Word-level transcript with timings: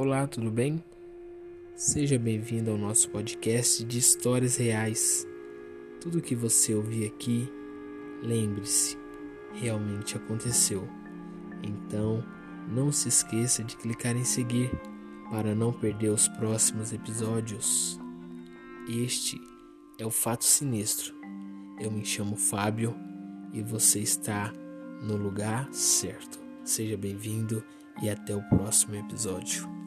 Olá, 0.00 0.28
tudo 0.28 0.48
bem? 0.48 0.80
Seja 1.74 2.16
bem-vindo 2.20 2.70
ao 2.70 2.78
nosso 2.78 3.10
podcast 3.10 3.84
de 3.84 3.98
histórias 3.98 4.56
reais. 4.56 5.26
Tudo 6.00 6.18
o 6.18 6.22
que 6.22 6.36
você 6.36 6.72
ouvir 6.72 7.08
aqui, 7.08 7.52
lembre-se, 8.22 8.96
realmente 9.54 10.16
aconteceu. 10.16 10.88
Então, 11.64 12.24
não 12.68 12.92
se 12.92 13.08
esqueça 13.08 13.64
de 13.64 13.76
clicar 13.76 14.16
em 14.16 14.22
seguir 14.22 14.70
para 15.32 15.52
não 15.52 15.72
perder 15.72 16.10
os 16.10 16.28
próximos 16.28 16.92
episódios. 16.92 17.98
Este 18.88 19.36
é 19.98 20.06
o 20.06 20.12
Fato 20.12 20.44
Sinistro. 20.44 21.12
Eu 21.80 21.90
me 21.90 22.04
chamo 22.04 22.36
Fábio 22.36 22.94
e 23.52 23.64
você 23.64 23.98
está 23.98 24.52
no 25.02 25.16
lugar 25.16 25.68
certo. 25.72 26.38
Seja 26.62 26.96
bem-vindo 26.96 27.64
e 28.00 28.08
até 28.08 28.36
o 28.36 28.48
próximo 28.48 28.94
episódio. 28.94 29.77